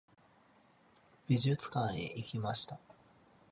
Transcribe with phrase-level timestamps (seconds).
[1.27, 2.79] 美術館へ行きました。